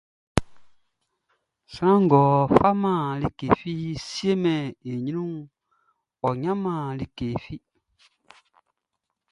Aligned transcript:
Sran 1.71 1.97
ngʼɔ 2.05 2.23
faman 2.55 3.03
like 3.21 3.41
fi 3.59 3.73
siemɛn 4.07 4.63
i 4.89 4.91
ɲrunʼn, 5.05 5.49
ɔ 6.25 6.29
ɲanman 6.41 6.87
like 6.99 7.21
fi. 7.43 7.55